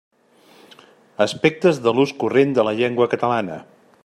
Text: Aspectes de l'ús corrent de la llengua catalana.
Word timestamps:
Aspectes 1.27 1.83
de 1.85 1.95
l'ús 1.99 2.17
corrent 2.25 2.59
de 2.61 2.69
la 2.71 2.77
llengua 2.81 3.11
catalana. 3.17 3.65